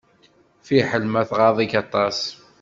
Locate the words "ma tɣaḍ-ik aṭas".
1.11-2.19